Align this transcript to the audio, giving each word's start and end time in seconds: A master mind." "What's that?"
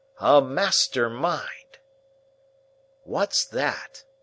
A 0.17 0.41
master 0.41 1.11
mind." 1.11 1.77
"What's 3.03 3.45
that?" 3.45 4.03